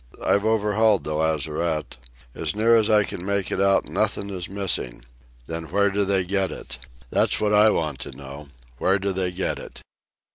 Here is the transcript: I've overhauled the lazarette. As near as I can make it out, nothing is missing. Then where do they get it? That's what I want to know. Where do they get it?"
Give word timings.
I've 0.25 0.45
overhauled 0.45 1.03
the 1.03 1.13
lazarette. 1.13 1.97
As 2.33 2.55
near 2.55 2.75
as 2.75 2.89
I 2.89 3.03
can 3.03 3.23
make 3.23 3.51
it 3.51 3.61
out, 3.61 3.87
nothing 3.87 4.31
is 4.31 4.49
missing. 4.49 5.05
Then 5.45 5.65
where 5.65 5.91
do 5.91 6.05
they 6.05 6.23
get 6.23 6.49
it? 6.49 6.79
That's 7.11 7.39
what 7.39 7.53
I 7.53 7.69
want 7.69 7.99
to 7.99 8.11
know. 8.11 8.49
Where 8.79 8.97
do 8.97 9.13
they 9.13 9.31
get 9.31 9.59
it?" 9.59 9.79